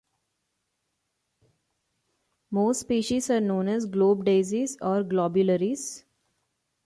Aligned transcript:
Most 2.49 2.79
species 2.79 3.29
are 3.29 3.39
known 3.39 3.67
as 3.67 3.85
globe 3.85 4.25
daisies 4.25 4.75
or 4.81 5.03
globularias. 5.03 6.05